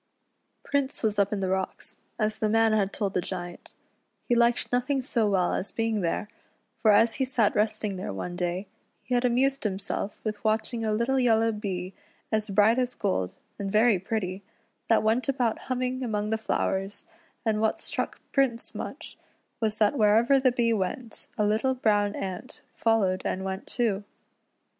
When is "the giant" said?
3.13-3.75